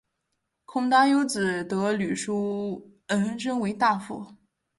[0.65, 4.35] 孔达有子得闾叔榖仍为大夫。